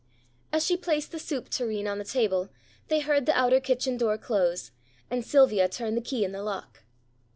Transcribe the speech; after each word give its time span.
As 0.51 0.65
she 0.65 0.77
placed 0.77 1.11
the 1.11 1.19
soup 1.19 1.47
tureen 1.49 1.85
on 1.87 1.99
the 1.99 2.03
table, 2.03 2.49
they 2.87 3.01
heard 3.01 3.27
the 3.27 3.37
outer 3.37 3.59
kitchen 3.59 3.97
door 3.97 4.17
close, 4.17 4.71
and 5.11 5.23
Sylvia 5.23 5.69
turn 5.69 5.93
the 5.93 6.01
key 6.01 6.25
in 6.25 6.31
the 6.31 6.41
lock. 6.41 6.81